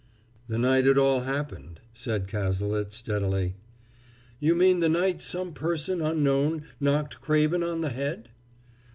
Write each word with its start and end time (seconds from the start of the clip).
"The 0.47 0.57
night 0.57 0.87
it 0.87 0.97
all 0.97 1.19
happened," 1.19 1.79
said 1.93 2.27
Cazalet 2.27 2.91
steadily. 2.91 3.57
"You 4.39 4.55
mean 4.55 4.79
the 4.79 4.89
night 4.89 5.21
some 5.21 5.53
person 5.53 6.01
unknown 6.01 6.63
knocked 6.79 7.21
Craven 7.21 7.61
on 7.61 7.81
the 7.81 7.89
head?" 7.91 8.29